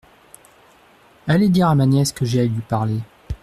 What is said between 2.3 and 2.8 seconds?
à lui